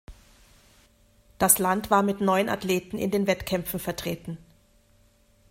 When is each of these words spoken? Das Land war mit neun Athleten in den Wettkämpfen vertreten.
Das 1.37 1.59
Land 1.59 1.91
war 1.91 2.01
mit 2.01 2.21
neun 2.21 2.49
Athleten 2.49 2.97
in 2.97 3.11
den 3.11 3.27
Wettkämpfen 3.27 3.79
vertreten. 3.79 4.39